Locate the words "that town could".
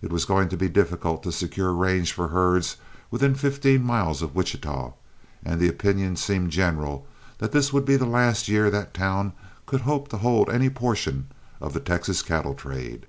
8.72-9.82